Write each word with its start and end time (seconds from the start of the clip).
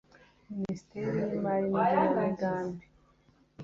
minisiteri 0.55 1.17
y’imari 1.29 1.63
n’igenamigambi 1.71 2.83